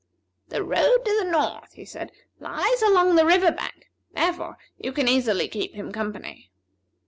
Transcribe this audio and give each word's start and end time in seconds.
"The 0.47 0.63
road 0.63 1.05
to 1.05 1.15
the 1.19 1.29
north," 1.29 1.73
he 1.73 1.85
said, 1.85 2.11
"lies 2.39 2.81
along 2.81 3.13
the 3.13 3.23
river 3.23 3.51
bank; 3.51 3.91
therefore, 4.15 4.57
you 4.79 4.91
can 4.93 5.07
easily 5.07 5.47
keep 5.47 5.75
him 5.75 5.91
company." 5.91 6.49